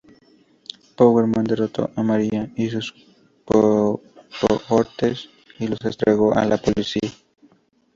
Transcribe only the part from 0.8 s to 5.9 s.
Power Man derrotó a Mariah y sus cohortes y los